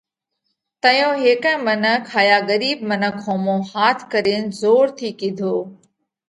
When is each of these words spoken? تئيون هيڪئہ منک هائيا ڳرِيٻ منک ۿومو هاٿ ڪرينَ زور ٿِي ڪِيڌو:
تئيون 0.83 1.15
هيڪئہ 1.25 1.53
منک 1.65 2.01
هائيا 2.13 2.37
ڳرِيٻ 2.49 2.77
منک 2.89 3.15
ۿومو 3.23 3.55
هاٿ 3.71 3.97
ڪرينَ 4.13 4.43
زور 4.61 4.85
ٿِي 4.97 5.09
ڪِيڌو: 5.19 5.55